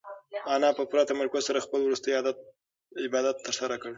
[0.55, 2.11] انا په پوره تمرکز سره خپل وروستی
[3.07, 3.89] عبادت ترسره کړ.